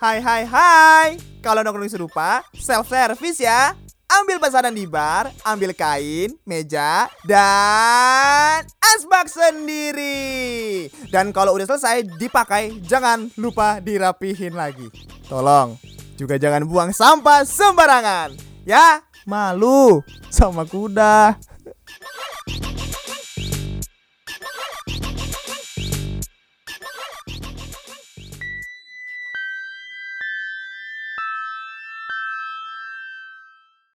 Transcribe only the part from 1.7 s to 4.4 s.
serupa Self service ya. Ambil